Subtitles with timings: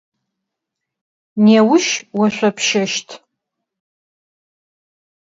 [1.45, 1.85] Nêuş
[2.17, 3.09] voşsopşeşt.